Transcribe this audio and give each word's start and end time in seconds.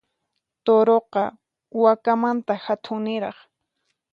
Turuqa, 0.65 1.23
wakamanta 1.83 2.53
hatunniraq. 2.63 3.37